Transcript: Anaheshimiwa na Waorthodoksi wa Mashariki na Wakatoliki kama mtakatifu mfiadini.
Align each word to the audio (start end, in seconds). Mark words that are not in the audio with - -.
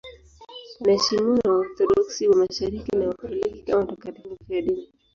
Anaheshimiwa 0.79 1.37
na 1.43 1.51
Waorthodoksi 1.53 2.21
wa 2.29 2.35
Mashariki 2.35 2.91
na 2.95 3.07
Wakatoliki 3.07 3.61
kama 3.63 3.83
mtakatifu 3.83 4.29
mfiadini. 4.41 4.87